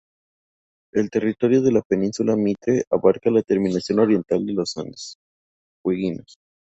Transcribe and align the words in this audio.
El 0.93 1.11
territorio 1.11 1.61
de 1.61 1.71
la 1.73 1.83
península 1.83 2.35
Mitre 2.35 2.85
abarca 2.89 3.29
la 3.29 3.43
terminación 3.43 3.99
oriental 3.99 4.43
de 4.47 4.53
los 4.53 4.75
Andes 4.77 5.17
fueguinos. 5.83 6.39